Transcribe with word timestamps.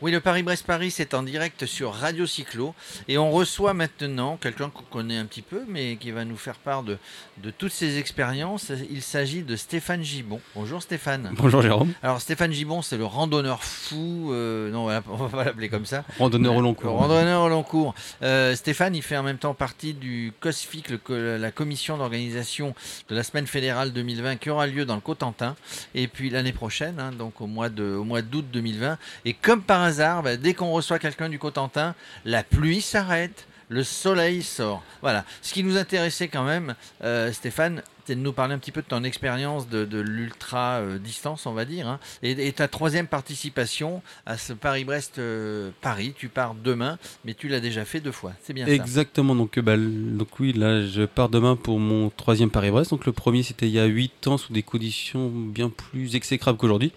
Oui, 0.00 0.12
le 0.12 0.20
Paris-Brest-Paris, 0.20 0.92
c'est 0.92 1.12
en 1.12 1.24
direct 1.24 1.66
sur 1.66 1.92
Radio 1.92 2.24
Cyclo. 2.24 2.72
Et 3.08 3.18
on 3.18 3.32
reçoit 3.32 3.74
maintenant 3.74 4.36
quelqu'un 4.36 4.70
qu'on 4.70 4.84
connaît 4.84 5.16
un 5.16 5.24
petit 5.24 5.42
peu, 5.42 5.62
mais 5.66 5.96
qui 5.96 6.12
va 6.12 6.24
nous 6.24 6.36
faire 6.36 6.54
part 6.54 6.84
de, 6.84 6.98
de 7.42 7.50
toutes 7.50 7.72
ses 7.72 7.98
expériences. 7.98 8.70
Il 8.92 9.02
s'agit 9.02 9.42
de 9.42 9.56
Stéphane 9.56 10.04
Gibon. 10.04 10.40
Bonjour 10.54 10.80
Stéphane. 10.82 11.32
Bonjour 11.36 11.62
Jérôme. 11.62 11.92
Alors 12.00 12.20
Stéphane 12.20 12.52
Gibon, 12.52 12.80
c'est 12.80 12.96
le 12.96 13.06
randonneur 13.06 13.64
fou. 13.64 14.30
euh, 14.32 14.70
non, 14.70 14.84
on 15.08 15.16
va 15.16 15.28
pas 15.30 15.42
l'appeler 15.42 15.68
comme 15.68 15.84
ça. 15.84 16.04
Randonneur 16.16 16.54
au 16.54 16.60
long 16.60 16.68
Le 16.68 16.74
cours. 16.76 16.92
Randonneur 16.92 17.42
au 17.42 17.48
long 17.48 17.64
cours. 17.64 17.92
Euh, 18.22 18.54
Stéphane, 18.54 18.94
il 18.94 19.02
fait 19.02 19.16
en 19.16 19.24
même 19.24 19.38
temps 19.38 19.54
partie 19.54 19.94
du 19.94 20.32
COSFIC, 20.38 20.90
le 20.90 21.36
la 21.38 21.50
commission 21.50 21.98
d'organisation 21.98 22.72
de 23.08 23.16
la 23.16 23.24
semaine 23.24 23.48
fédérale 23.48 23.92
2020 23.92 24.36
qui 24.36 24.50
aura 24.50 24.68
lieu 24.68 24.84
dans 24.84 24.94
le 24.94 25.00
Cotentin. 25.00 25.56
Et 25.96 26.06
puis 26.06 26.30
l'année 26.30 26.52
prochaine, 26.52 27.00
hein, 27.00 27.10
donc 27.10 27.40
au 27.40 27.48
mois 27.48 27.68
de, 27.68 27.96
au 27.96 28.04
mois 28.04 28.22
d'août 28.22 28.44
2020. 28.52 28.96
Et 29.24 29.32
comme 29.34 29.62
par 29.62 29.87
bah, 29.96 30.36
dès 30.36 30.54
qu'on 30.54 30.70
reçoit 30.70 30.98
quelqu'un 30.98 31.28
du 31.28 31.38
Cotentin, 31.38 31.94
la 32.24 32.42
pluie 32.42 32.80
s'arrête. 32.80 33.46
Le 33.70 33.84
soleil 33.84 34.42
sort. 34.42 34.82
Voilà. 35.02 35.26
Ce 35.42 35.52
qui 35.52 35.62
nous 35.62 35.76
intéressait 35.76 36.28
quand 36.28 36.44
même, 36.44 36.74
euh, 37.04 37.30
Stéphane, 37.32 37.82
c'est 38.06 38.14
de 38.14 38.20
nous 38.20 38.32
parler 38.32 38.54
un 38.54 38.58
petit 38.58 38.72
peu 38.72 38.80
de 38.80 38.86
ton 38.86 39.04
expérience 39.04 39.68
de, 39.68 40.00
l'ultra 40.00 40.78
euh, 40.78 40.98
distance, 40.98 41.44
on 41.44 41.52
va 41.52 41.66
dire, 41.66 41.86
hein, 41.86 42.00
et, 42.22 42.50
ta 42.52 42.66
troisième 42.66 43.06
participation 43.06 44.00
à 44.24 44.38
ce 44.38 44.54
Paris-Brest-Paris. 44.54 46.14
tu 46.16 46.30
pars 46.30 46.54
demain, 46.54 46.98
mais 47.26 47.34
tu 47.34 47.48
l'as 47.48 47.60
déjà 47.60 47.84
fait 47.84 48.00
deux 48.00 48.10
fois. 48.10 48.32
C'est 48.42 48.54
bien 48.54 48.64
ça. 48.64 48.72
Exactement, 48.72 49.34
donc, 49.34 49.58
euh, 49.58 49.60
bah, 49.60 49.76
donc 49.76 50.40
oui, 50.40 50.54
là 50.54 50.86
je 50.86 51.02
pars 51.02 51.28
demain 51.28 51.54
pour 51.54 51.78
mon 51.78 52.08
troisième 52.08 52.50
Paris-Brest. 52.50 52.92
Donc 52.92 53.04
le 53.04 53.12
premier 53.12 53.42
c'était 53.42 53.66
il 53.66 53.72
y 53.72 53.78
a 53.78 53.84
8 53.84 54.28
ans 54.28 54.38
sous 54.38 54.54
des 54.54 54.62
conditions 54.62 55.28
bien 55.28 55.68
plus 55.68 56.16
exécrables 56.16 56.56
qu'aujourd'hui. 56.56 56.94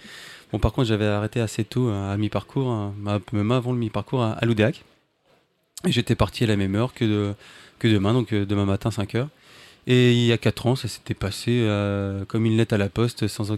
Bon 0.52 0.60
par 0.60 0.74
contre 0.74 0.88
j'avais 0.88 1.06
arrêté 1.06 1.40
assez 1.40 1.64
tôt 1.64 1.88
euh, 1.90 2.14
à 2.14 2.18
mi-parcours, 2.18 2.70
hein, 2.70 2.94
même 3.32 3.52
avant 3.52 3.72
le 3.72 3.78
mi-parcours 3.78 4.22
à, 4.24 4.38
Loudéac. 4.46 4.84
Et 5.88 5.92
j'étais 5.92 6.16
parti 6.16 6.44
à 6.44 6.48
la 6.48 6.58
même 6.58 6.76
heure 6.76 6.94
que, 6.94 7.06
de- 7.06 7.34
que 7.80 7.88
demain, 7.88 8.14
donc 8.14 8.34
euh, 8.34 8.46
demain 8.46 8.66
matin 8.66 8.90
5h. 8.90 9.28
Et 9.88 10.12
il 10.14 10.26
y 10.26 10.32
a 10.32 10.38
4 10.38 10.68
ans 10.68 10.76
ça 10.76 10.88
s'était 10.88 11.14
passé 11.14 11.62
euh, 11.62 12.26
comme 12.26 12.46
une 12.46 12.58
lettre 12.58 12.74
à 12.76 12.78
la 12.78 12.90
poste 12.90 13.28
sans 13.28 13.50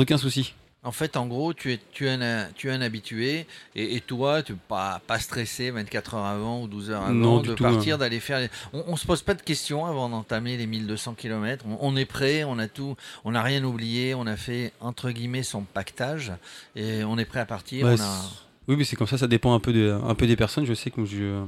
aucun 0.00 0.18
souci. 0.18 0.54
En 0.84 0.92
fait, 0.92 1.16
en 1.16 1.26
gros, 1.26 1.54
tu 1.54 1.72
es, 1.72 1.80
tu 1.92 2.06
es, 2.06 2.10
un, 2.10 2.46
tu 2.54 2.68
es 2.68 2.70
un 2.70 2.80
habitué, 2.82 3.46
et, 3.74 3.96
et 3.96 4.00
toi, 4.02 4.42
tu 4.42 4.54
pas, 4.54 5.00
pas 5.06 5.18
stressé 5.18 5.70
24 5.70 6.14
heures 6.14 6.24
avant 6.26 6.62
ou 6.62 6.68
12 6.68 6.90
heures 6.90 7.02
avant 7.02 7.12
Non, 7.14 7.40
de 7.40 7.54
partir, 7.54 7.96
d'aller 7.98 8.20
faire. 8.20 8.38
les- 8.40 8.50
On, 8.74 8.84
on 8.88 8.96
se 8.96 9.06
pose 9.06 9.22
pas 9.22 9.32
de 9.34 9.40
questions 9.42 9.86
avant 9.86 10.08
d'entamer 10.10 10.56
les 10.58 10.66
1200 10.66 11.14
km. 11.14 11.64
On, 11.66 11.78
on 11.80 11.96
est 11.96 12.04
prêt, 12.04 12.44
on 12.44 12.58
a 12.58 12.68
tout, 12.68 12.96
on 13.24 13.30
n'a 13.32 13.42
rien 13.42 13.64
oublié, 13.64 14.14
on 14.14 14.26
a 14.26 14.36
fait 14.36 14.72
entre 14.80 15.10
guillemets 15.10 15.42
son 15.42 15.62
pactage, 15.62 16.32
et 16.76 17.02
on 17.04 17.16
est 17.18 17.24
prêt 17.24 17.40
à 17.40 17.46
partir. 17.46 17.86
Ouais, 17.86 17.92
on 17.92 17.94
a- 17.94 17.96
c'est- 18.22 18.38
Oui, 18.68 18.76
mais 18.76 18.84
c'est 18.84 18.96
comme 18.96 19.06
ça, 19.06 19.16
ça 19.18 19.26
dépend 19.26 19.54
un 19.54 19.60
peu, 19.60 19.72
de, 19.72 19.90
un 20.06 20.14
peu 20.14 20.26
des 20.26 20.36
personnes. 20.36 20.66
Je 20.66 20.74
sais 20.74 20.90
que 20.90 21.04
je- 21.04 21.44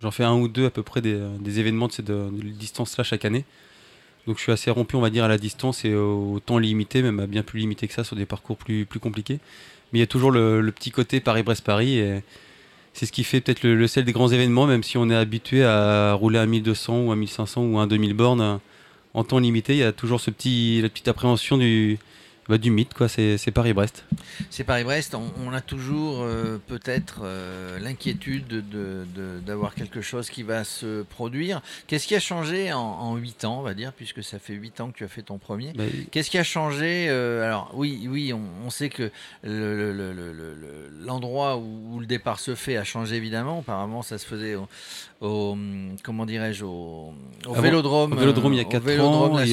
j'en 0.00 0.10
fais 0.12 0.24
un 0.24 0.34
ou 0.34 0.46
deux 0.48 0.66
à 0.66 0.70
peu 0.70 0.82
près 0.82 1.00
des, 1.00 1.20
des 1.40 1.58
événements 1.58 1.88
de 1.88 1.92
cette 1.92 2.06
de, 2.06 2.30
distance-là 2.30 3.02
chaque 3.04 3.24
année. 3.24 3.44
Donc 4.26 4.38
je 4.38 4.42
suis 4.42 4.52
assez 4.52 4.70
rompu, 4.70 4.96
on 4.96 5.00
va 5.00 5.10
dire, 5.10 5.24
à 5.24 5.28
la 5.28 5.38
distance 5.38 5.84
et 5.84 5.94
au 5.94 6.40
temps 6.44 6.58
limité, 6.58 7.02
même 7.02 7.20
à 7.20 7.26
bien 7.26 7.42
plus 7.42 7.60
limité 7.60 7.86
que 7.86 7.94
ça 7.94 8.04
sur 8.04 8.16
des 8.16 8.26
parcours 8.26 8.56
plus, 8.56 8.86
compliqués. 9.00 9.38
Mais 9.92 9.98
il 9.98 10.00
y 10.00 10.04
a 10.04 10.08
toujours 10.08 10.32
le, 10.32 10.70
petit 10.72 10.90
côté 10.90 11.20
Paris-Brest-Paris 11.20 12.02
c'est 12.96 13.04
ce 13.04 13.12
qui 13.12 13.24
fait 13.24 13.42
peut-être 13.42 13.62
le, 13.62 13.86
sel 13.86 14.06
des 14.06 14.12
grands 14.12 14.30
événements, 14.30 14.66
même 14.66 14.82
si 14.82 14.96
on 14.96 15.10
est 15.10 15.14
habitué 15.14 15.62
à 15.64 16.14
rouler 16.14 16.38
à 16.38 16.46
1200 16.46 17.02
ou 17.02 17.12
à 17.12 17.16
1500 17.16 17.62
ou 17.62 17.78
à 17.78 17.82
un 17.82 17.86
2000 17.86 18.14
bornes 18.14 18.58
en 19.12 19.24
temps 19.24 19.38
limité, 19.38 19.74
il 19.74 19.78
y 19.78 19.82
a 19.82 19.92
toujours 19.92 20.20
ce 20.20 20.30
petit, 20.30 20.80
la 20.80 20.88
petite 20.88 21.08
appréhension 21.08 21.58
du, 21.58 21.98
bah, 22.48 22.58
du 22.58 22.70
mythe, 22.70 22.94
quoi. 22.94 23.08
C'est 23.08 23.50
Paris-Brest. 23.52 24.04
C'est 24.50 24.64
Paris-Brest, 24.64 25.14
on, 25.14 25.30
on 25.44 25.52
a 25.52 25.60
toujours 25.60 26.22
euh, 26.22 26.60
peut-être 26.66 27.20
euh, 27.24 27.78
l'inquiétude 27.78 28.46
de- 28.46 28.60
de- 28.60 29.06
de- 29.14 29.40
d'avoir 29.44 29.74
quelque 29.74 30.00
chose 30.00 30.30
qui 30.30 30.42
va 30.42 30.64
se 30.64 31.02
produire. 31.02 31.60
Qu'est-ce 31.86 32.06
qui 32.06 32.14
a 32.14 32.20
changé 32.20 32.72
en, 32.72 32.78
en 32.80 33.16
8 33.16 33.44
ans, 33.44 33.58
on 33.60 33.62
va 33.62 33.74
dire, 33.74 33.92
puisque 33.92 34.22
ça 34.22 34.38
fait 34.38 34.52
8 34.54 34.80
ans 34.80 34.90
que 34.90 34.98
tu 34.98 35.04
as 35.04 35.08
fait 35.08 35.22
ton 35.22 35.38
premier? 35.38 35.72
Bah, 35.74 35.84
Qu'est-ce 36.10 36.30
qui 36.30 36.38
a 36.38 36.44
changé 36.44 37.06
euh, 37.08 37.44
Alors 37.44 37.70
oui, 37.74 38.06
oui, 38.10 38.32
on, 38.32 38.42
on 38.64 38.70
sait 38.70 38.88
que 38.90 39.10
le- 39.42 39.92
le- 39.92 40.90
l'endroit 41.04 41.56
où, 41.56 41.94
où 41.94 42.00
le 42.00 42.06
départ 42.06 42.38
se 42.40 42.54
fait 42.54 42.76
a 42.76 42.84
changé 42.84 43.16
évidemment. 43.16 43.60
Apparemment, 43.60 44.02
ça 44.02 44.18
se 44.18 44.26
faisait 44.26 44.56
au, 45.20 45.56
comment 46.02 46.26
dirais-je, 46.26 46.64
au, 46.64 47.12
Vélodrome, 47.48 48.12
au 48.12 48.16
Vélodrome, 48.16 48.52
il 48.52 48.56
y 48.56 48.60
a 48.60 48.64
au 48.64 48.68
quatre 48.68 48.82
Vélodrome 48.82 49.32
ans, 49.32 49.38
et 49.38 49.46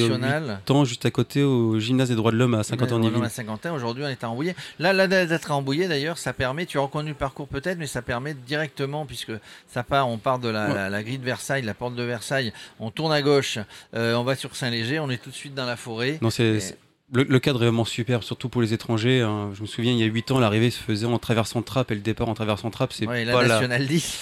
juste 0.84 1.06
à 1.06 1.10
côté 1.10 1.42
au 1.42 1.78
gymnase 1.78 2.08
des 2.08 2.14
droits 2.14 2.32
de 2.32 2.36
l'homme 2.36 2.54
à 2.54 2.62
50 2.62 2.92
ans 2.92 3.00
Ouais, 3.00 3.26
à 3.26 3.28
50 3.30 3.66
ans. 3.66 3.74
Aujourd'hui, 3.74 4.04
on 4.04 4.08
est 4.08 4.22
à 4.22 4.28
Rambouillet. 4.28 4.54
Là, 4.78 4.92
là 4.92 5.06
d'être 5.08 5.50
à 5.50 5.54
Rambouillet, 5.54 5.88
d'ailleurs, 5.88 6.18
ça 6.18 6.32
permet, 6.32 6.66
tu 6.66 6.78
as 6.78 6.82
reconnu 6.82 7.10
le 7.10 7.14
parcours 7.14 7.48
peut-être, 7.48 7.78
mais 7.78 7.86
ça 7.86 8.02
permet 8.02 8.34
directement, 8.34 9.06
puisque 9.06 9.32
ça 9.68 9.82
part, 9.82 10.08
on 10.08 10.18
part 10.18 10.38
de 10.38 10.48
la, 10.48 10.68
Ouais. 10.68 10.74
la- 10.74 10.90
la 10.90 11.02
grille 11.02 11.18
de 11.18 11.24
Versailles, 11.24 11.62
la 11.62 11.74
porte 11.74 11.94
de 11.94 12.02
Versailles, 12.02 12.52
on 12.80 12.90
tourne 12.90 13.12
à 13.12 13.22
gauche, 13.22 13.58
euh, 13.94 14.14
on 14.16 14.24
va 14.24 14.34
sur 14.36 14.54
Saint-Léger, 14.56 14.98
on 15.00 15.08
est 15.10 15.18
tout 15.22 15.30
de 15.30 15.34
suite 15.34 15.54
dans 15.54 15.66
la 15.66 15.76
forêt. 15.76 16.18
Non, 16.22 16.30
c'est- 16.30 16.76
le, 17.14 17.22
le 17.22 17.38
cadre 17.38 17.62
est 17.62 17.66
vraiment 17.66 17.84
super, 17.84 18.22
surtout 18.22 18.48
pour 18.48 18.60
les 18.60 18.72
étrangers. 18.74 19.20
hein. 19.22 19.50
Je 19.54 19.62
me 19.62 19.66
souviens, 19.66 19.92
il 19.92 19.98
y 19.98 20.02
a 20.02 20.06
8 20.06 20.30
ans, 20.32 20.38
l'arrivée 20.40 20.70
se 20.70 20.78
faisait 20.80 21.06
en 21.06 21.18
traversant 21.18 21.62
Trappe 21.62 21.90
et 21.90 21.94
le 21.94 22.00
départ 22.00 22.28
en 22.28 22.34
traversant 22.34 22.70
Trappe, 22.70 22.92
c'est 22.92 23.06
Ouais, 23.06 23.24
pas 23.24 23.42
la, 23.42 23.48
National 23.48 23.86
10, 23.86 24.20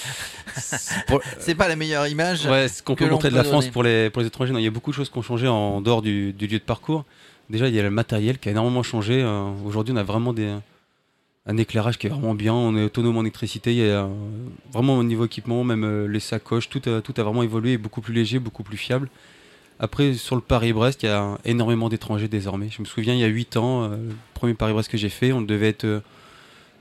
c'est 0.56 1.06
pour- 1.06 1.20
pas 1.58 1.68
la 1.68 1.76
meilleure 1.76 2.06
image. 2.06 2.46
ouais, 2.46 2.68
ce 2.68 2.82
qu'on 2.82 2.94
peut 2.94 3.08
montrer 3.08 3.30
de 3.30 3.34
la 3.36 3.44
France 3.44 3.68
pour 3.68 3.82
les, 3.82 4.10
pour 4.10 4.20
les 4.22 4.28
étrangers. 4.28 4.52
Non, 4.52 4.58
il 4.58 4.64
y 4.64 4.68
a 4.68 4.70
beaucoup 4.70 4.90
de 4.90 4.96
choses 4.96 5.08
qui 5.10 5.18
ont 5.18 5.22
changé 5.22 5.48
en 5.48 5.80
dehors 5.80 6.02
du, 6.02 6.32
du 6.32 6.46
lieu 6.46 6.58
de 6.58 6.64
parcours. 6.64 7.04
Déjà, 7.50 7.68
il 7.68 7.74
y 7.74 7.80
a 7.80 7.82
le 7.82 7.90
matériel 7.90 8.38
qui 8.38 8.48
a 8.48 8.52
énormément 8.52 8.82
changé. 8.82 9.20
euh, 9.22 9.50
Aujourd'hui, 9.66 9.92
on 9.92 9.96
a 9.96 10.02
vraiment 10.02 10.32
des, 10.32 10.54
un 11.46 11.56
éclairage 11.56 11.98
qui 11.98 12.06
est 12.06 12.10
vraiment 12.10 12.34
bien. 12.34 12.54
On 12.54 12.76
est 12.76 12.84
autonome 12.84 13.16
en 13.16 13.22
électricité. 13.22 13.72
Il 13.72 13.78
y 13.78 13.82
a 13.90 14.04
euh, 14.04 14.08
vraiment 14.72 14.96
au 14.96 15.02
niveau 15.04 15.24
équipement, 15.26 15.64
même 15.64 15.84
euh, 15.84 16.06
les 16.08 16.20
sacoches, 16.20 16.68
tout 16.68 16.80
a, 16.88 17.00
tout 17.02 17.12
a 17.18 17.22
vraiment 17.22 17.42
évolué, 17.42 17.76
beaucoup 17.78 18.00
plus 18.00 18.14
léger, 18.14 18.38
beaucoup 18.38 18.62
plus 18.62 18.76
fiable. 18.76 19.08
Après, 19.82 20.14
sur 20.14 20.36
le 20.36 20.42
Paris-Brest, 20.42 21.02
il 21.02 21.06
y 21.06 21.08
a 21.08 21.38
énormément 21.44 21.88
d'étrangers 21.88 22.28
désormais. 22.28 22.68
Je 22.70 22.80
me 22.80 22.86
souviens, 22.86 23.14
il 23.14 23.18
y 23.18 23.24
a 23.24 23.26
8 23.26 23.56
ans, 23.56 23.82
euh, 23.82 23.96
le 23.96 24.14
premier 24.32 24.54
Paris-Brest 24.54 24.88
que 24.88 24.96
j'ai 24.96 25.08
fait, 25.08 25.32
on 25.32 25.42
devait 25.42 25.70
être 25.70 25.84
euh, 25.84 26.00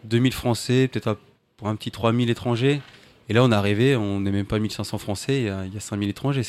2000 0.03 0.31
Français, 0.34 0.88
peut-être 0.88 1.17
pour 1.57 1.67
un 1.67 1.75
petit 1.75 1.90
3000 1.90 2.29
étrangers. 2.29 2.79
Et 3.28 3.34
là, 3.34 3.44
on 3.44 3.51
est 3.51 3.56
arrivé, 3.56 3.95
on 3.95 4.19
n'est 4.19 4.29
même 4.29 4.45
pas 4.45 4.59
1500 4.59 5.00
Français, 5.00 5.40
il 5.40 5.45
y 5.45 5.50
a, 5.50 5.66
il 5.66 5.73
y 5.73 5.78
a 5.78 5.79
5000 5.79 6.09
étrangers. 6.09 6.44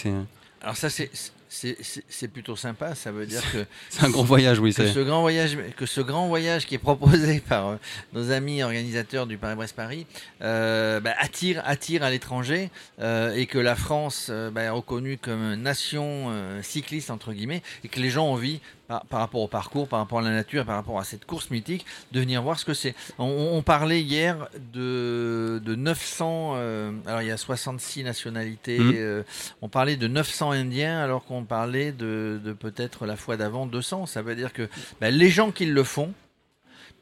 Alors 0.61 0.77
c'est 0.77 1.11
c'est- 1.53 2.29
plutôt 2.29 2.57
sympa. 2.57 2.95
Ça 2.95 3.13
veut 3.13 3.27
dire 3.27 3.43
que 3.53 3.65
c'est 3.91 4.05
un 4.05 4.11
grand 4.11 4.25
voyage, 4.25 4.59
oui. 4.59 4.73
que 4.73 4.87
ce 4.87 5.01
grand 5.01 5.21
voyage, 5.21 5.59
que 5.77 5.87
ce 5.87 6.01
grand 6.01 6.29
voyage 6.29 6.67
qui 6.67 6.75
est 6.75 6.79
proposé 6.79 7.41
par 7.49 7.69
euh, 7.69 7.77
nos 8.13 8.31
amis 8.31 8.63
organisateurs 8.63 9.27
du 9.27 9.37
Paris-Brest-Paris 9.37 10.07
euh, 10.43 11.01
bah, 11.01 11.13
attire, 11.19 11.63
attire 11.65 12.03
à 12.03 12.11
l'étranger 12.11 12.71
euh, 13.01 13.35
et 13.35 13.47
que 13.47 13.59
la 13.59 13.77
France 13.77 14.31
bah, 14.53 14.63
est 14.63 14.69
reconnue 14.71 15.19
comme 15.19 15.55
nation 15.57 16.33
cycliste 16.63 17.11
entre 17.11 17.33
guillemets 17.33 17.63
et 17.85 17.89
que 17.89 18.01
les 18.01 18.11
gens 18.11 18.27
ont 18.27 18.33
envie 18.33 18.61
par, 18.89 19.05
par 19.07 19.21
rapport 19.21 19.41
au 19.43 19.49
parcours, 19.49 19.89
par 19.89 20.01
rapport 20.01 20.19
à 20.19 20.23
la 20.23 20.31
nature, 20.31 20.65
par 20.65 20.77
rapport 20.77 20.99
à 20.99 21.05
cette 21.05 21.25
course 21.25 21.51
mythique, 21.51 21.85
de 22.13 22.21
venir 22.21 22.43
voir 22.43 22.59
ce 22.59 22.65
que 22.65 22.75
c'est. 22.75 22.95
On, 23.19 23.51
on 23.53 23.63
parlait 23.63 24.01
hier 24.03 24.49
de, 24.73 25.61
de 25.65 25.75
900, 25.75 26.53
euh, 26.57 26.93
alors 27.07 27.23
il 27.23 27.29
y 27.29 27.31
a 27.31 27.37
66 27.37 28.03
nationalités, 28.05 28.79
euh, 28.81 29.23
on 29.61 29.69
parlait 29.69 29.97
de 29.97 30.09
900 30.09 30.51
Indiens 30.53 30.99
alors 31.01 31.25
qu'on 31.25 31.42
parlait 31.45 31.93
de, 31.93 32.41
de 32.45 32.53
peut-être 32.53 33.07
la 33.07 33.17
fois 33.17 33.37
d'avant 33.37 33.67
200. 33.67 34.07
Ça 34.07 34.23
veut 34.23 34.35
dire 34.37 34.53
que 34.53 34.69
bah, 35.01 35.11
les 35.11 35.29
gens 35.31 35.51
qui 35.53 35.67
le 35.67 35.85
font, 35.85 36.13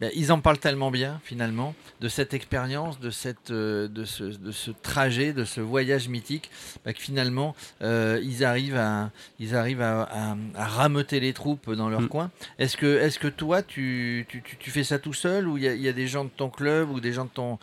bah, 0.00 0.06
ils 0.14 0.32
en 0.32 0.40
parlent 0.40 0.58
tellement 0.58 0.90
bien 0.90 1.20
finalement 1.24 1.74
de 2.00 2.08
cette 2.08 2.32
expérience, 2.32 2.98
de, 3.00 3.10
cette, 3.10 3.50
euh, 3.50 3.86
de, 3.86 4.06
ce, 4.06 4.24
de 4.24 4.50
ce 4.50 4.70
trajet, 4.70 5.34
de 5.34 5.44
ce 5.44 5.60
voyage 5.60 6.08
mythique, 6.08 6.50
bah, 6.86 6.94
que 6.94 7.00
finalement 7.00 7.54
euh, 7.82 8.18
ils 8.22 8.42
arrivent, 8.42 8.78
à, 8.78 9.10
ils 9.38 9.54
arrivent 9.54 9.82
à, 9.82 10.04
à- 10.04 10.36
à 10.54 10.64
rameuter 10.66 11.20
les 11.20 11.34
troupes 11.34 11.70
dans 11.74 11.90
leur 11.90 12.00
Mm. 12.00 12.08
coin. 12.08 12.30
Est-ce 12.58 12.78
que, 12.78 12.98
est 12.98 13.18
que 13.18 13.28
toi 13.28 13.62
tu, 13.62 14.24
tu, 14.30 14.40
tu- 14.42 14.56
tu 14.56 14.70
fais 14.70 14.84
ça 14.84 14.98
tout 14.98 15.12
seul 15.12 15.46
ou 15.46 15.58
il 15.58 15.64
y, 15.64 15.68
a- 15.68 15.74
il 15.74 15.82
y 15.82 15.88
a 15.88 15.92
des 15.92 16.06
gens 16.06 16.24
de 16.24 16.30
ton 16.30 16.48
club 16.48 16.88
ou 16.90 16.98
des 17.00 17.12
gens 17.12 17.26
de 17.26 17.30
ton, 17.30 17.58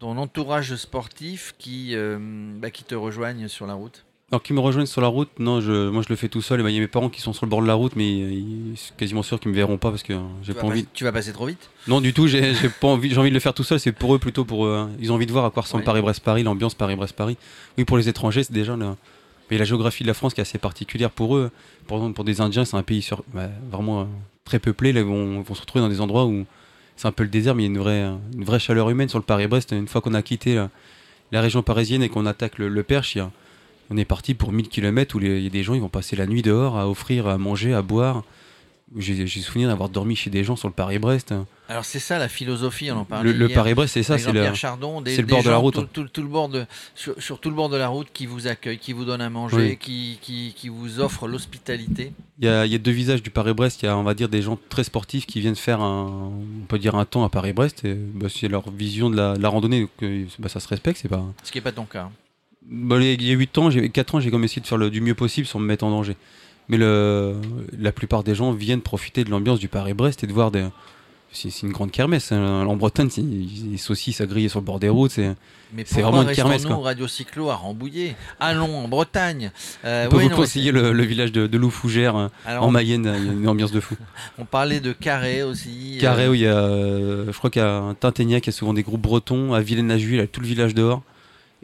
ton 0.00 0.16
entourage 0.18 0.74
sportif 0.74 1.54
qui, 1.56 1.94
euh, 1.94 2.18
bah, 2.20 2.70
qui 2.72 2.82
te 2.82 2.96
rejoignent 2.96 3.46
sur 3.46 3.68
la 3.68 3.74
route? 3.74 4.05
Alors 4.32 4.42
qu'ils 4.42 4.56
me 4.56 4.60
rejoignent 4.60 4.86
sur 4.86 5.00
la 5.00 5.06
route, 5.06 5.28
non, 5.38 5.60
je, 5.60 5.88
moi 5.88 6.02
je 6.02 6.08
le 6.08 6.16
fais 6.16 6.28
tout 6.28 6.42
seul. 6.42 6.58
Et 6.58 6.62
ben, 6.64 6.70
Il 6.70 6.74
y 6.74 6.78
a 6.78 6.80
mes 6.80 6.88
parents 6.88 7.08
qui 7.08 7.20
sont 7.20 7.32
sur 7.32 7.46
le 7.46 7.50
bord 7.50 7.62
de 7.62 7.66
la 7.68 7.74
route, 7.74 7.94
mais 7.94 8.10
ils, 8.10 8.72
ils 8.72 8.76
sont 8.76 8.92
quasiment 8.96 9.22
sûr 9.22 9.38
qu'ils 9.38 9.52
me 9.52 9.56
verront 9.56 9.78
pas 9.78 9.90
parce 9.90 10.02
que 10.02 10.14
euh, 10.14 10.20
j'ai 10.42 10.52
pas 10.52 10.62
envie. 10.64 10.80
passer, 10.82 10.88
tu 10.94 11.04
vas 11.04 11.12
passer 11.12 11.32
trop 11.32 11.46
vite? 11.46 11.70
Non, 11.86 12.00
du 12.00 12.12
tout, 12.12 12.26
j'ai 12.26 12.52
pas 12.80 12.88
envie. 12.88 13.10
J'ai 13.10 13.18
envie 13.18 13.28
de 13.28 13.34
le 13.34 13.40
faire 13.40 13.54
tout 13.54 13.62
seul. 13.62 13.78
C'est 13.78 13.92
pour 13.92 14.12
eux 14.16 14.18
plutôt 14.18 14.44
pour. 14.44 14.66
euh, 14.66 14.88
ils 14.98 15.12
ont 15.12 15.14
envie 15.14 15.26
de 15.26 15.32
voir 15.32 15.44
à 15.44 15.50
quoi 15.50 15.62
ressemble. 15.62 15.84
Paris-Brest-Paris, 15.84 16.42
l'ambiance 16.42 16.74
Paris-Brest-Paris. 16.74 17.36
Oui, 17.78 17.84
pour 17.84 17.98
les 17.98 18.08
étrangers, 18.08 18.42
c'est 18.42 18.52
déjà 18.52 18.74
le- 18.74 18.96
mais 19.48 19.58
la 19.58 19.64
géographie 19.64 20.02
de 20.02 20.08
la 20.08 20.14
France 20.14 20.34
qui 20.34 20.40
est 20.40 20.42
assez 20.42 20.58
particulière 20.58 21.10
pour 21.10 21.36
eux. 21.36 21.52
Par 21.86 21.98
exemple, 21.98 22.14
pour 22.14 22.24
des 22.24 22.40
Indiens, 22.40 22.64
c'est 22.64 22.76
un 22.76 22.82
pays 22.82 23.02
sur, 23.02 23.22
bah, 23.32 23.48
vraiment 23.70 24.00
euh, 24.00 24.04
très 24.44 24.58
peuplé. 24.58 24.92
Là, 24.92 25.02
ils 25.02 25.06
vont, 25.06 25.44
se 25.54 25.60
retrouver 25.60 25.82
dans 25.84 25.88
des 25.88 26.00
endroits 26.00 26.26
où 26.26 26.44
c'est 26.96 27.06
un 27.06 27.12
peu 27.12 27.22
le 27.22 27.28
désert, 27.28 27.54
mais 27.54 27.62
il 27.62 27.66
y 27.66 27.68
a 27.68 27.72
une 27.72 27.78
vraie, 27.78 28.02
une 28.34 28.42
vraie 28.44 28.58
chaleur 28.58 28.90
humaine 28.90 29.08
sur 29.08 29.18
le 29.20 29.24
Paris-Brest. 29.24 29.70
Une 29.70 29.86
fois 29.86 30.00
qu'on 30.00 30.14
a 30.14 30.22
quitté 30.22 30.56
la, 30.56 30.68
la 31.30 31.40
région 31.40 31.62
parisienne 31.62 32.02
et 32.02 32.08
qu'on 32.08 32.26
attaque 32.26 32.58
le, 32.58 32.68
le 32.68 32.82
Perche, 32.82 33.14
il 33.14 33.18
y 33.18 33.20
a, 33.20 33.30
On 33.90 33.96
est 33.96 34.04
parti 34.04 34.34
pour 34.34 34.52
1000 34.52 34.68
km 34.68 35.16
où 35.16 35.20
il 35.20 35.40
y 35.42 35.46
a 35.46 35.50
des 35.50 35.62
gens 35.62 35.74
ils 35.74 35.80
vont 35.80 35.88
passer 35.88 36.16
la 36.16 36.26
nuit 36.26 36.42
dehors 36.42 36.76
à 36.78 36.88
offrir 36.88 37.26
à 37.26 37.38
manger, 37.38 37.72
à 37.74 37.82
boire. 37.82 38.22
J'ai 38.96 39.26
souvenir 39.26 39.68
d'avoir 39.68 39.88
dormi 39.88 40.14
chez 40.14 40.30
des 40.30 40.44
gens 40.44 40.54
sur 40.54 40.68
le 40.68 40.74
Paris-Brest. 40.74 41.34
Alors 41.68 41.84
c'est 41.84 41.98
ça 41.98 42.20
la 42.20 42.28
philosophie, 42.28 42.88
on 42.92 42.98
en 42.98 43.04
parlait 43.04 43.32
Le, 43.32 43.36
le. 43.36 43.48
Paris-Brest, 43.48 43.94
c'est 43.94 44.04
ça, 44.04 44.16
c'est 44.16 44.30
le. 44.30 44.54
Chardon, 44.54 45.00
des- 45.00 45.16
c'est 45.16 45.22
le 45.22 45.26
bord 45.26 45.42
de 45.42 45.50
la 45.50 45.56
route. 45.56 45.74
Tout, 45.74 45.82
tout- 45.92 46.08
tout 46.08 46.22
le 46.22 46.28
bord 46.28 46.48
de, 46.48 46.64
sur, 46.94 47.20
sur 47.20 47.40
tout 47.40 47.50
le 47.50 47.56
bord 47.56 47.68
de 47.68 47.76
la 47.76 47.88
route 47.88 48.06
qui 48.12 48.26
vous 48.26 48.46
accueille, 48.46 48.78
qui 48.78 48.92
vous 48.92 49.04
donne 49.04 49.20
à 49.20 49.28
manger, 49.28 49.56
Oui. 49.56 49.76
qui, 49.76 50.18
qui, 50.22 50.54
qui 50.56 50.68
vous 50.68 51.00
offre 51.00 51.26
l'hospitalité. 51.26 52.12
Il 52.38 52.44
y, 52.44 52.48
a, 52.48 52.64
il 52.64 52.70
y 52.70 52.76
a 52.76 52.78
deux 52.78 52.92
visages 52.92 53.24
du 53.24 53.30
Paris-Brest. 53.30 53.82
Il 53.82 53.86
y 53.86 53.88
a, 53.88 53.96
on 53.96 54.04
va 54.04 54.14
dire, 54.14 54.28
des 54.28 54.40
gens 54.42 54.56
très 54.68 54.84
sportifs 54.84 55.26
qui 55.26 55.40
viennent 55.40 55.56
faire 55.56 55.80
un, 55.80 56.30
on 56.62 56.64
peut 56.68 56.78
dire 56.78 56.94
un 56.94 57.04
temps 57.04 57.24
à 57.24 57.28
Paris-Brest. 57.28 57.84
Bah, 58.14 58.28
c'est 58.32 58.46
leur 58.46 58.70
vision 58.70 59.10
de 59.10 59.16
la, 59.16 59.34
la 59.34 59.48
randonnée. 59.48 59.80
Donc, 59.80 59.90
euh, 60.04 60.26
bah, 60.38 60.48
ça 60.48 60.60
se 60.60 60.68
respecte. 60.68 61.00
C'est 61.02 61.08
pas. 61.08 61.24
Ce 61.42 61.50
qui 61.50 61.58
n'est 61.58 61.62
pas 61.62 61.72
ton 61.72 61.86
cas. 61.86 62.08
Bah, 62.68 62.96
il 63.00 63.22
y 63.22 63.30
a 63.30 63.34
8 63.34 63.58
ans, 63.58 63.70
j'ai 63.70 63.88
4 63.90 64.14
ans, 64.16 64.20
j'ai 64.20 64.30
comme 64.30 64.44
essayé 64.44 64.60
de 64.62 64.66
faire 64.66 64.78
le, 64.78 64.90
du 64.90 65.00
mieux 65.00 65.14
possible 65.14 65.46
sans 65.46 65.58
me 65.58 65.66
mettre 65.66 65.84
en 65.84 65.90
danger. 65.90 66.16
Mais 66.68 66.76
le, 66.76 67.36
la 67.78 67.92
plupart 67.92 68.24
des 68.24 68.34
gens 68.34 68.50
viennent 68.52 68.80
profiter 68.80 69.22
de 69.22 69.30
l'ambiance 69.30 69.60
du 69.60 69.68
Paris-Brest 69.68 70.24
et 70.24 70.26
de 70.26 70.32
voir 70.32 70.50
des. 70.50 70.66
C'est 71.32 71.50
une 71.62 71.72
grande 71.72 71.90
kermesse. 71.90 72.32
hein. 72.32 72.64
En 72.66 72.76
Bretagne, 72.76 73.10
les 73.18 73.76
saucisses 73.76 74.20
à 74.22 74.26
griller 74.26 74.48
sur 74.48 74.60
le 74.60 74.64
bord 74.64 74.80
des 74.80 74.88
routes. 74.88 75.10
C'est 75.10 76.00
vraiment 76.00 76.22
une 76.22 76.32
kermesse, 76.32 76.64
quoi. 76.64 76.76
Radio 76.78 77.06
Cyclo 77.08 77.50
à 77.50 77.56
Rambouillet? 77.56 78.16
Allons 78.40 78.74
en 78.78 78.88
Bretagne. 78.88 79.50
Euh, 79.84 80.06
On 80.06 80.10
peut 80.10 80.16
oui, 80.16 80.22
vous 80.24 80.30
non, 80.30 80.36
conseiller 80.36 80.72
le, 80.72 80.92
le 80.92 81.02
village 81.02 81.32
de, 81.32 81.46
de 81.46 81.58
Loufougère 81.58 82.16
hein, 82.16 82.30
alors, 82.46 82.64
en 82.64 82.70
Mayenne. 82.70 83.12
Il 83.18 83.26
y 83.26 83.28
a 83.28 83.32
une 83.32 83.48
ambiance 83.48 83.72
de 83.72 83.80
fou. 83.80 83.96
on 84.38 84.44
parlait 84.46 84.80
de 84.80 84.92
Carré 84.92 85.42
aussi. 85.42 85.98
Carré, 86.00 86.24
euh, 86.24 86.30
où 86.30 86.34
il 86.34 86.40
y 86.40 86.46
a, 86.46 86.56
euh, 86.56 87.26
je 87.30 87.36
crois 87.36 87.50
qu'il 87.50 87.60
y 87.60 87.64
a 87.64 87.74
un 87.74 87.94
Tinténiac, 87.94 88.46
il 88.46 88.48
y 88.48 88.50
a 88.50 88.52
souvent 88.56 88.72
des 88.72 88.82
groupes 88.84 89.02
bretons. 89.02 89.52
À 89.52 89.60
Villaine-la-Juille, 89.60 90.16
il 90.16 90.20
y 90.20 90.22
a 90.24 90.26
tout 90.26 90.40
le 90.40 90.46
village 90.46 90.74
dehors. 90.74 91.02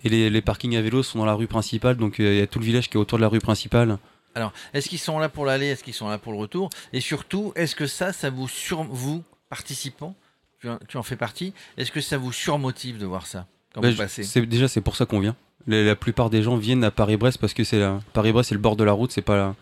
Et 0.05 0.09
les, 0.09 0.31
les 0.31 0.41
parkings 0.43 0.77
à 0.77 0.83
vélo 0.83 1.03
sont 1.03 1.19
dans 1.19 1.25
la 1.25 1.35
rue 1.35 1.47
principale, 1.47 1.97
donc 1.97 2.19
euh, 2.21 2.33
il 2.35 2.39
y 2.39 2.43
a 2.43 2.47
tout 2.47 2.59
le 2.59 2.65
village 2.65 2.89
qui 2.91 2.97
est 2.97 3.01
autour 3.01 3.19
de 3.19 3.23
la 3.23 3.29
rue 3.29 3.39
principale. 3.41 3.99
Alors, 4.35 4.53
est-ce 4.75 4.89
qu'ils 4.89 4.99
sont 4.99 5.19
là 5.19 5.29
pour 5.29 5.45
l'aller 5.45 5.67
Est-ce 5.67 5.85
qu'ils 5.85 5.95
sont 5.95 6.09
là 6.09 6.19
pour 6.19 6.33
le 6.33 6.39
retour? 6.39 6.71
Et 6.93 7.01
surtout, 7.01 7.53
est-ce 7.55 7.77
que 7.77 7.87
ça, 7.87 8.13
ça 8.13 8.31
vous 8.31 8.49
sur 8.49 8.83
vous 8.85 9.23
participants 9.51 10.15
tu 10.61 10.69
en, 10.71 10.79
tu 10.89 10.97
en 10.97 11.03
fais 11.03 11.17
partie 11.17 11.53
Est-ce 11.77 11.93
que 11.93 12.01
ça 12.01 12.17
vous 12.19 12.33
surmotive 12.33 12.99
de 12.99 13.05
voir 13.07 13.27
ça 13.27 13.47
quand 13.75 13.81
Bah, 13.81 13.91
vous 13.91 13.97
passez? 13.97 14.47
déjà 14.47 14.69
c'est 14.69 14.81
pour 14.81 14.97
ça 14.97 15.07
qu'on 15.07 15.21
vient. 15.21 15.37
La, 15.67 15.83
la 15.83 15.95
plupart 15.97 16.31
des 16.31 16.43
gens 16.43 16.57
viennent 16.57 16.83
à 16.85 16.91
Paris-Brest 16.91 17.39
parce 17.39 17.53
que 17.55 17.63
c'est 17.63 17.79
la 17.79 18.01
Paris-Brest 18.15 18.49
c'est 18.49 18.55
le 18.55 18.61
bord 18.61 18.77
de 18.77 18.85
la 18.85 18.93
route, 18.93 19.13
c'est 19.13 19.23
pas 19.23 19.37
la 19.37 19.55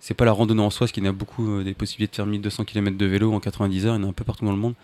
c'est 0.00 0.14
pas 0.14 0.24
la 0.24 0.32
randonnée 0.32 0.62
en 0.62 0.70
soi, 0.70 0.86
ce 0.86 0.92
qui 0.92 1.02
n'a 1.02 1.12
beaucoup 1.12 1.48
euh, 1.58 1.64
des 1.64 1.74
possibilités 1.74 2.12
de 2.12 2.16
faire 2.16 2.26
1200 2.26 2.64
km 2.64 2.96
de 2.96 3.06
vélo 3.06 3.32
en 3.34 3.40
90 3.40 3.86
heures, 3.86 3.94
il 3.96 4.00
y 4.00 4.04
en 4.04 4.06
a 4.06 4.10
un 4.10 4.12
peu 4.14 4.24
partout 4.24 4.44
dans 4.46 4.52
le 4.52 4.56
monde. 4.58 4.74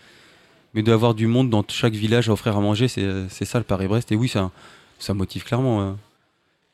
Mais 0.73 0.83
d'avoir 0.83 1.13
du 1.15 1.25
monde 1.27 1.49
dans 1.49 1.63
chaque 1.67 1.93
village 1.93 2.29
à 2.29 2.33
offrir 2.33 2.55
à 2.57 2.59
manger, 2.61 2.87
c'est 2.87 3.07
c'est 3.29 3.45
ça 3.45 3.57
le 3.57 3.63
Paris-Brest. 3.63 4.11
Et 4.11 4.15
oui, 4.15 4.27
ça 4.27 4.51
ça 4.99 5.13
motive 5.13 5.43
clairement. 5.43 5.81
euh. 5.81 5.93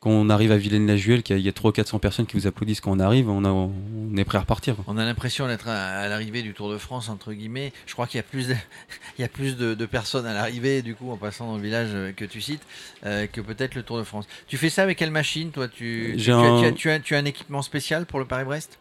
Quand 0.00 0.10
on 0.10 0.28
arrive 0.28 0.52
à 0.52 0.58
Villaine-la-Juelle, 0.58 1.22
qu'il 1.22 1.34
y 1.34 1.38
a- 1.38 1.40
il 1.40 1.46
y 1.46 1.48
a 1.48 1.52
300 1.52 1.68
ou 1.70 1.72
400 1.72 1.98
personnes 1.98 2.26
qui 2.26 2.36
vous 2.36 2.46
applaudissent 2.46 2.82
quand 2.82 2.92
on 2.92 3.00
arrive, 3.00 3.30
on, 3.30 3.42
a- 3.42 3.48
on 3.48 3.72
est 4.18 4.24
prêt 4.24 4.36
à 4.36 4.42
repartir. 4.42 4.76
On 4.86 4.98
a 4.98 5.04
l'impression 5.06 5.46
d'être 5.48 5.66
à, 5.66 6.00
à 6.00 6.08
l'arrivée 6.08 6.42
du 6.42 6.52
Tour 6.52 6.70
de 6.70 6.76
France, 6.76 7.08
entre 7.08 7.32
guillemets. 7.32 7.72
Je 7.86 7.94
crois 7.94 8.06
qu'il 8.06 8.18
y 8.18 8.20
a 8.20 8.22
plus 8.22 8.48
de, 8.48 8.54
il 9.18 9.22
y 9.22 9.24
a 9.24 9.28
plus 9.28 9.56
de, 9.56 9.72
de 9.72 9.86
personnes 9.86 10.26
à 10.26 10.34
l'arrivée, 10.34 10.82
du 10.82 10.94
coup, 10.94 11.10
en 11.10 11.16
passant 11.16 11.46
dans 11.46 11.56
le 11.56 11.62
village 11.62 11.88
euh, 11.94 12.12
que 12.12 12.26
tu 12.26 12.42
cites, 12.42 12.60
euh, 13.06 13.26
que 13.26 13.40
peut-être 13.40 13.74
le 13.76 13.82
Tour 13.82 13.96
de 13.96 14.02
France. 14.04 14.26
Tu 14.46 14.58
fais 14.58 14.68
ça 14.68 14.82
avec 14.82 14.98
quelle 14.98 15.10
machine, 15.10 15.50
toi? 15.52 15.68
Tu, 15.68 16.16
as, 16.28 16.36
un- 16.36 16.60
tu 16.60 16.66
as- 16.66 16.72
tu 16.72 16.90
as- 16.90 17.00
tu 17.00 17.14
as 17.14 17.18
un 17.18 17.24
équipement 17.24 17.62
spécial 17.62 18.04
pour 18.04 18.18
le 18.18 18.26
Paris-Brest? 18.26 18.78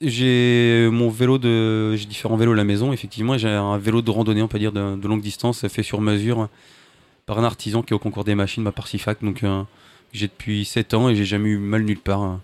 J'ai 0.00 0.88
mon 0.90 1.08
vélo 1.08 1.38
de. 1.38 1.94
J'ai 1.94 2.06
différents 2.06 2.36
vélos 2.36 2.52
à 2.52 2.56
la 2.56 2.64
maison, 2.64 2.92
effectivement. 2.92 3.38
J'ai 3.38 3.48
un 3.48 3.78
vélo 3.78 4.02
de 4.02 4.10
randonnée, 4.10 4.42
on 4.42 4.48
peut 4.48 4.58
dire, 4.58 4.72
de, 4.72 4.96
de 4.96 5.08
longue 5.08 5.22
distance, 5.22 5.66
fait 5.68 5.84
sur 5.84 6.00
mesure 6.00 6.48
par 7.26 7.38
un 7.38 7.44
artisan 7.44 7.82
qui 7.82 7.92
est 7.92 7.96
au 7.96 7.98
concours 7.98 8.24
des 8.24 8.34
machines, 8.34 8.62
ma 8.62 8.72
Parsifac. 8.72 9.22
Donc 9.22 9.42
euh, 9.42 9.62
j'ai 10.12 10.26
depuis 10.28 10.64
7 10.64 10.94
ans 10.94 11.08
et 11.08 11.16
j'ai 11.16 11.24
jamais 11.24 11.50
eu 11.50 11.58
mal 11.58 11.82
nulle 11.82 11.98
part. 12.00 12.22
hein. 12.22 12.40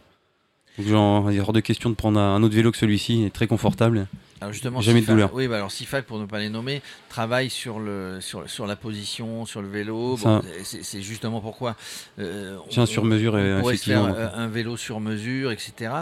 Donc 0.78 0.86
genre, 0.86 1.30
il 1.32 1.40
hors 1.40 1.52
de 1.52 1.60
question 1.60 1.90
de 1.90 1.94
prendre 1.94 2.18
un 2.18 2.34
un 2.36 2.42
autre 2.42 2.54
vélo 2.54 2.70
que 2.70 2.78
celui-ci, 2.78 3.20
il 3.20 3.26
est 3.26 3.30
très 3.30 3.46
confortable. 3.46 4.06
Alors 4.40 4.52
justement, 4.54 4.80
Jamais 4.80 5.00
de 5.00 5.04
Sifac- 5.06 5.10
douleur. 5.10 5.34
Oui, 5.34 5.48
bah 5.48 5.56
alors 5.56 5.70
Sifac, 5.70 6.06
pour 6.06 6.18
ne 6.18 6.24
pas 6.24 6.38
les 6.38 6.48
nommer, 6.48 6.80
travaille 7.10 7.50
sur, 7.50 7.78
le, 7.78 8.20
sur, 8.22 8.48
sur 8.48 8.66
la 8.66 8.74
position, 8.74 9.44
sur 9.44 9.60
le 9.60 9.68
vélo. 9.68 10.16
Bon, 10.16 10.40
c'est 10.64 10.82
c'est 10.82 11.02
justement 11.02 11.40
pourquoi. 11.42 11.76
euh, 12.18 12.56
J'ai 12.70 12.80
un 12.80 12.84
on- 12.84 12.86
sur-mesure, 12.86 13.32
se 13.34 13.38
faire 13.38 13.58
effectivement. 13.66 14.06
euh, 14.16 14.28
un 14.34 14.48
vélo 14.48 14.76
sur 14.78 14.98
mesure, 15.00 15.52
etc. 15.52 15.92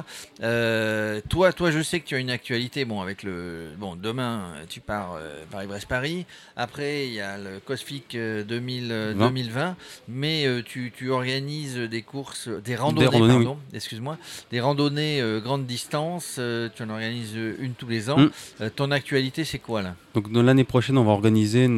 Euh, 0.42 1.20
toi, 1.28 1.52
toi, 1.52 1.70
je 1.70 1.82
sais 1.82 2.00
que 2.00 2.06
tu 2.06 2.14
as 2.14 2.18
une 2.18 2.30
actualité. 2.30 2.84
Bon, 2.84 3.00
avec 3.00 3.22
le 3.24 3.70
bon, 3.76 3.96
demain, 3.96 4.52
tu 4.68 4.80
pars 4.80 5.14
euh, 5.18 5.42
Paris-Brest-Paris. 5.50 6.24
Après, 6.56 7.06
il 7.08 7.14
y 7.14 7.20
a 7.20 7.38
le 7.38 7.58
Cosfic 7.58 8.14
euh, 8.14 8.44
2000, 8.44 8.88
euh, 8.92 9.14
20. 9.16 9.28
2020. 9.28 9.76
Mais 10.08 10.46
tu, 10.64 10.92
tu 10.96 11.10
organises 11.10 11.76
des 11.76 12.02
courses, 12.02 12.48
des 12.64 12.76
randonnées, 12.76 13.06
randonnées, 13.08 13.34
oui. 13.38 13.44
pardon, 13.44 13.58
excuse-moi, 13.72 14.16
des 14.50 14.60
randonnées 14.60 15.20
euh, 15.20 15.40
grande 15.40 15.66
distance. 15.66 16.36
euh, 16.38 16.68
tu 16.74 16.82
en 16.84 16.90
organises 16.90 17.34
une 17.58 17.72
tous 17.74 17.88
les 17.88 18.10
ans. 18.10 18.18
Mm. 18.18 18.27
Euh, 18.60 18.70
ton 18.74 18.90
actualité, 18.90 19.44
c'est 19.44 19.58
quoi 19.58 19.82
là? 19.82 19.94
Donc 20.14 20.26
l'année 20.32 20.64
prochaine, 20.64 20.98
on 20.98 21.04
va 21.04 21.12
organiser, 21.12 21.68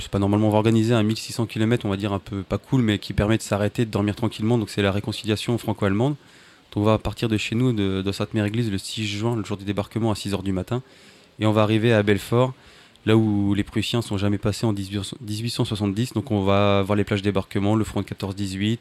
c'est 0.00 0.10
pas 0.10 0.18
normalement, 0.18 0.48
on 0.48 0.50
va 0.50 0.58
organiser 0.58 0.94
un 0.94 1.02
1600 1.02 1.46
km, 1.46 1.86
on 1.86 1.90
va 1.90 1.96
dire 1.96 2.12
un 2.12 2.18
peu 2.18 2.42
pas 2.42 2.58
cool, 2.58 2.82
mais 2.82 2.98
qui 2.98 3.12
permet 3.12 3.36
de 3.36 3.42
s'arrêter, 3.42 3.84
de 3.84 3.90
dormir 3.90 4.14
tranquillement. 4.14 4.58
Donc 4.58 4.70
c'est 4.70 4.82
la 4.82 4.92
réconciliation 4.92 5.56
franco-allemande. 5.58 6.16
On 6.76 6.82
va 6.82 6.98
partir 6.98 7.28
de 7.28 7.36
chez 7.36 7.56
nous, 7.56 7.72
de, 7.72 8.12
Sainte-Mère-Église, 8.12 8.70
le 8.70 8.78
6 8.78 9.04
juin, 9.04 9.36
le 9.36 9.44
jour 9.44 9.56
du 9.56 9.64
débarquement 9.64 10.12
à 10.12 10.14
6h 10.14 10.42
du 10.42 10.52
matin. 10.52 10.82
Et 11.40 11.46
on 11.46 11.52
va 11.52 11.62
arriver 11.62 11.92
à 11.92 12.02
Belfort, 12.02 12.54
là 13.06 13.16
où 13.16 13.54
les 13.54 13.64
Prussiens 13.64 14.02
sont 14.02 14.18
jamais 14.18 14.38
passés 14.38 14.66
en 14.66 14.72
18 14.72 15.16
1870. 15.20 16.12
Donc 16.12 16.30
on 16.30 16.44
va 16.44 16.82
voir 16.82 16.96
les 16.96 17.04
plages 17.04 17.22
débarquement, 17.22 17.74
le 17.74 17.84
front 17.84 18.02
de 18.02 18.06
14-18, 18.06 18.78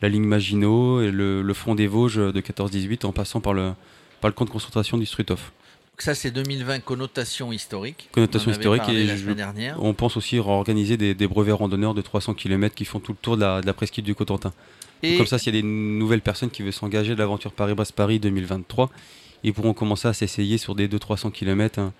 la 0.00 0.08
ligne 0.08 0.24
Maginot 0.24 1.00
et 1.00 1.12
le, 1.12 1.42
le 1.42 1.54
front 1.54 1.76
des 1.76 1.86
Vosges 1.86 2.16
de 2.16 2.40
14-18 2.40 3.06
en 3.06 3.12
passant 3.12 3.40
par 3.40 3.54
le, 3.54 3.72
par 4.20 4.28
le 4.28 4.32
camp 4.32 4.44
de 4.44 4.50
concentration 4.50 4.98
du 4.98 5.06
Struthof. 5.06 5.52
Ça, 5.98 6.14
c'est 6.14 6.30
2020, 6.30 6.80
connotation 6.80 7.52
historique. 7.52 8.08
Connotation 8.12 8.50
historique 8.50 8.88
et 8.88 9.04
la 9.04 9.14
je- 9.16 9.22
semaine 9.22 9.36
dernière. 9.36 9.76
On 9.82 9.94
pense 9.94 10.16
aussi 10.16 10.38
organiser 10.38 10.96
des, 10.96 11.14
des 11.14 11.28
brevets 11.28 11.54
randonneurs 11.54 11.94
de 11.94 12.00
300 12.02 12.34
km 12.34 12.74
qui 12.74 12.84
font 12.84 12.98
tout 12.98 13.12
le 13.12 13.18
tour 13.20 13.36
de 13.36 13.42
la, 13.42 13.60
de 13.60 13.66
la 13.66 13.72
presqu'île 13.72 14.04
du 14.04 14.14
Cotentin. 14.14 14.52
Et 15.04 15.16
Comme 15.16 15.26
ça, 15.26 15.38
s'il 15.38 15.54
y 15.54 15.58
a 15.58 15.60
des 15.62 15.66
nouvelles 15.68 16.20
personnes 16.22 16.50
qui 16.50 16.62
veulent 16.62 16.72
s'engager 16.72 17.14
de 17.14 17.18
l'aventure 17.18 17.52
Paris-Brest-Paris 17.52 18.18
2023, 18.20 18.90
ils 19.44 19.52
pourront 19.52 19.74
commencer 19.74 20.08
à 20.08 20.12
s'essayer 20.12 20.58
sur 20.58 20.74
des 20.74 20.88
200-300 20.88 21.30
km. 21.30 21.90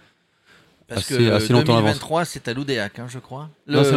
Parce 0.88 1.02
assez- 1.02 1.18
que 1.18 1.30
assez 1.30 1.52
longtemps 1.52 1.72
à 1.74 1.76
l'avance. 1.82 1.92
2023, 2.00 2.24
c'est 2.24 2.48
à 2.48 2.54
l'Oudéac, 2.54 2.98
hein, 2.98 3.06
je 3.08 3.18
crois. 3.18 3.50
La, 3.66 3.82
non, 3.82 3.90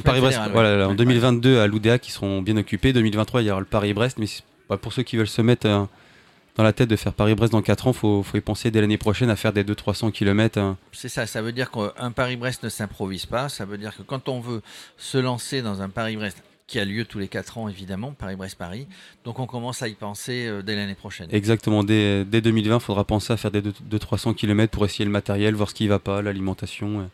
Paris- 0.00 0.20
euh, 0.22 0.48
Voilà, 0.52 0.86
en 0.86 0.90
Ouais. 0.90 0.96
2022 0.96 1.58
à 1.60 1.66
l'Oudéa 1.66 1.98
qui 1.98 2.10
seront 2.12 2.42
bien 2.42 2.56
occupés. 2.56 2.92
2023, 2.92 3.42
il 3.42 3.46
y 3.46 3.50
aura 3.50 3.60
le 3.60 3.66
Paris-Brest, 3.66 4.18
mais 4.18 4.26
bah, 4.68 4.76
pour 4.76 4.92
ceux 4.92 5.02
qui 5.02 5.16
veulent 5.16 5.26
se 5.28 5.42
mettre 5.42 5.66
euh, 5.66 5.84
dans 6.56 6.62
la 6.62 6.72
tête 6.72 6.88
de 6.88 6.96
faire 6.96 7.14
Paris-Brest 7.14 7.52
dans 7.52 7.62
4 7.62 7.86
ans, 7.86 7.92
il 7.92 7.98
faut, 7.98 8.22
faut 8.22 8.36
y 8.36 8.40
penser 8.40 8.70
dès 8.70 8.80
l'année 8.80 8.98
prochaine 8.98 9.30
à 9.30 9.36
faire 9.36 9.52
des 9.52 9.64
200-300 9.64 10.12
km. 10.12 10.76
C'est 10.92 11.08
ça, 11.08 11.26
ça 11.26 11.40
veut 11.40 11.52
dire 11.52 11.70
qu'un 11.70 12.10
Paris-Brest 12.10 12.62
ne 12.64 12.68
s'improvise 12.68 13.26
pas. 13.26 13.48
Ça 13.48 13.64
veut 13.64 13.78
dire 13.78 13.96
que 13.96 14.02
quand 14.02 14.28
on 14.28 14.40
veut 14.40 14.62
se 14.98 15.18
lancer 15.18 15.62
dans 15.62 15.80
un 15.80 15.88
Paris-Brest 15.88 16.42
qui 16.66 16.78
a 16.78 16.84
lieu 16.84 17.04
tous 17.04 17.18
les 17.18 17.28
4 17.28 17.58
ans, 17.58 17.68
évidemment, 17.68 18.12
Paris-Brest-Paris, 18.12 18.86
donc 19.24 19.38
on 19.38 19.46
commence 19.46 19.82
à 19.82 19.88
y 19.88 19.94
penser 19.94 20.46
euh, 20.46 20.62
dès 20.62 20.76
l'année 20.76 20.94
prochaine. 20.94 21.28
Exactement, 21.30 21.84
dès, 21.84 22.24
dès 22.24 22.40
2020, 22.40 22.76
il 22.76 22.80
faudra 22.80 23.04
penser 23.04 23.32
à 23.32 23.36
faire 23.36 23.50
des 23.50 23.60
200-300 23.60 24.34
km 24.34 24.70
pour 24.70 24.84
essayer 24.84 25.04
le 25.04 25.10
matériel, 25.10 25.54
voir 25.54 25.70
ce 25.70 25.74
qui 25.74 25.84
ne 25.84 25.90
va 25.90 25.98
pas, 25.98 26.22
l'alimentation, 26.22 27.10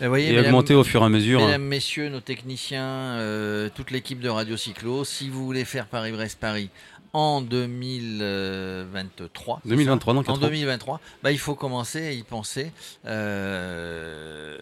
Et, 0.00 0.06
voyez, 0.08 0.38
augmenter 0.40 0.74
au 0.74 0.82
fur 0.82 1.02
et 1.02 1.04
à 1.04 1.08
mesure. 1.08 1.40
Mesdames, 1.40 1.62
messieurs, 1.62 2.08
nos 2.08 2.20
techniciens, 2.20 2.82
euh, 2.82 3.68
toute 3.74 3.90
l'équipe 3.90 4.20
de 4.20 4.28
Radio 4.28 4.56
Cyclo, 4.56 5.04
si 5.04 5.28
vous 5.28 5.44
voulez 5.44 5.64
faire 5.64 5.86
Paris-Brest-Paris 5.86 6.70
en 7.12 7.40
2023, 7.40 9.60
c'est 9.62 9.68
ça 9.68 9.74
2023, 9.74 10.14
non, 10.14 10.20
en 10.20 10.24
4 10.24 10.34
ans. 10.34 10.38
2023, 10.40 11.00
bah, 11.22 11.32
il 11.32 11.38
faut 11.38 11.54
commencer 11.54 12.06
à 12.06 12.12
y 12.12 12.22
penser 12.22 12.72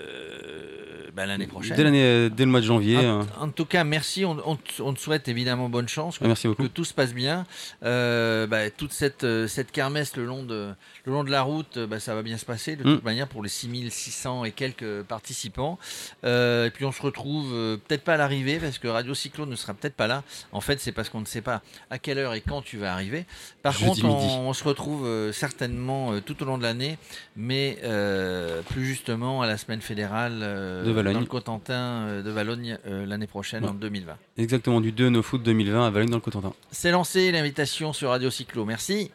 euh, 0.04 1.10
bah, 1.14 1.26
l'année 1.26 1.46
prochaine. 1.46 1.76
Dès, 1.76 1.84
l'année- 1.84 2.28
dès 2.30 2.44
le 2.44 2.50
mois 2.50 2.60
de 2.60 2.66
janvier. 2.66 2.96
En, 2.98 3.20
euh, 3.20 3.24
en 3.40 3.48
tout 3.50 3.64
cas, 3.66 3.84
merci. 3.84 4.24
On, 4.24 4.36
on 4.44 4.56
te- 4.56 4.82
on 4.82 4.92
te 4.94 4.98
souhaite 5.00 5.28
évidemment 5.28 5.68
bonne 5.68 5.86
chance. 5.88 6.18
Que, 6.18 6.24
Ah, 6.24 6.28
merci 6.28 6.48
beaucoup. 6.48 6.62
que 6.64 6.68
tout 6.68 6.84
se 6.84 6.92
passe 6.94 7.14
bien. 7.14 7.46
Euh, 7.84 8.46
bah, 8.48 8.68
toute 8.70 8.92
cette, 8.92 9.22
euh, 9.24 9.46
cette 9.46 9.70
kermesse 9.70 10.16
le 10.16 10.24
long 10.24 10.42
de, 10.42 10.70
le 11.04 11.12
long 11.12 11.22
de 11.24 11.30
la 11.30 11.42
route, 11.42 11.76
euh, 11.76 11.86
bah, 11.86 12.00
ça 12.00 12.14
va 12.16 12.22
bien 12.22 12.36
se 12.36 12.44
passer 12.44 12.74
de 12.76 12.82
Mm. 12.82 12.94
toute 12.94 13.04
manière 13.04 13.28
pour 13.28 13.42
les 13.44 13.48
6600 13.48 14.44
et 14.44 14.50
quelques 14.50 15.02
participants. 15.02 15.78
Euh, 16.24 16.66
et 16.66 16.70
puis 16.70 16.84
on 16.84 16.92
se 16.92 17.02
retrouve 17.02 17.52
euh, 17.54 17.76
peut-être 17.76 18.02
pas 18.02 18.14
à 18.14 18.16
l'arrivée 18.16 18.58
parce 18.58 18.78
que 18.78 18.88
Radio 18.88 19.14
Cyclo 19.14 19.46
ne 19.46 19.54
sera 19.56 19.74
peut-être 19.74 19.94
pas 19.94 20.06
là. 20.08 20.22
En 20.52 20.60
fait, 20.60 20.80
c'est 20.80 20.92
parce 20.92 21.08
qu'on 21.10 21.20
ne 21.20 21.26
sait 21.26 21.42
pas 21.42 21.62
à 21.90 21.98
quelle 21.98 22.18
heure 22.18 22.34
et 22.34 22.40
quand 22.48 22.62
tu 22.62 22.76
vas 22.78 22.92
arriver. 22.92 23.24
Par 23.62 23.72
Jeudi 23.72 24.00
contre, 24.02 24.14
on, 24.14 24.52
se 24.52 24.64
retrouve 24.64 25.06
euh, 25.06 25.32
certainement 25.32 26.12
euh, 26.12 26.20
tout 26.20 26.42
au 26.42 26.46
long 26.46 26.58
de 26.58 26.62
l'année, 26.62 26.98
mais 27.36 27.78
euh, 27.84 28.62
plus 28.62 28.84
justement 28.84 29.42
à 29.42 29.46
la 29.46 29.56
semaine 29.56 29.80
fédérale 29.80 30.40
euh, 30.42 30.84
De 30.84 30.90
Valogne. 30.92 31.14
dans 31.14 31.20
le 31.20 31.26
Cotentin 31.26 32.22
de 32.22 32.30
Valogne 32.30 32.78
euh, 32.86 33.06
l'année 33.06 33.26
prochaine 33.26 33.64
Ouais. 33.64 33.70
en 33.70 33.74
2020. 33.74 34.16
Exactement, 34.38 34.80
du 34.80 34.92
2 34.92 35.14
au 35.16 35.22
foot 35.22 35.42
2020 35.42 35.86
à 35.86 35.90
Valogne 35.90 36.08
dans 36.10 36.16
le 36.16 36.20
Cotentin. 36.22 36.52
C'est 36.70 36.90
lancé 36.90 37.30
l'invitation 37.32 37.92
sur 37.92 38.10
Radio 38.10 38.30
Cyclo. 38.30 38.64
Merci. 38.64 39.10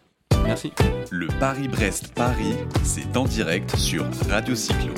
Merci. 0.45 0.71
Le 1.11 1.27
Paris-Brest-Paris, 1.39 2.55
c'est 2.83 3.15
en 3.17 3.25
direct 3.25 3.75
sur 3.75 4.05
Radio 4.29 4.55
Cyclo. 4.55 4.93